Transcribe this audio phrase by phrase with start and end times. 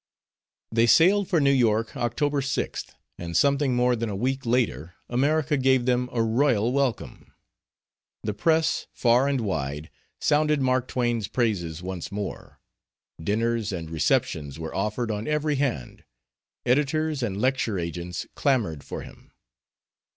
[0.71, 5.57] They sailed for New York October 6th, and something more than a week later America
[5.57, 7.35] gave them a royal welcome.
[8.23, 12.59] The press, far and wide, sounded Mark Twain's praises once more;
[13.23, 16.03] dinners and receptions were offered on every hand;
[16.65, 19.31] editors and lecture agents clamored for him.